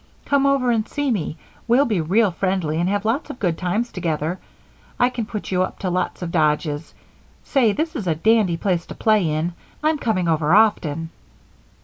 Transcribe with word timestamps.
Come 0.25 0.47
over 0.47 0.71
and 0.71 0.87
see 0.89 1.11
me 1.11 1.37
we'll 1.67 1.85
be 1.85 2.01
real 2.01 2.31
friendly 2.31 2.79
and 2.79 2.89
have 2.89 3.05
lots 3.05 3.29
of 3.29 3.37
good 3.37 3.55
times 3.55 3.91
together 3.91 4.39
I 4.99 5.11
can 5.11 5.27
put 5.27 5.51
you 5.51 5.61
up 5.61 5.77
to 5.77 5.91
lots 5.91 6.23
of 6.23 6.31
dodges. 6.31 6.95
Say, 7.43 7.71
this 7.73 7.95
is 7.95 8.07
a 8.07 8.15
dandy 8.15 8.57
place 8.57 8.87
to 8.87 8.95
play 8.95 9.29
in 9.29 9.53
I'm 9.83 9.99
coming 9.99 10.27
over 10.27 10.55
often." 10.55 11.11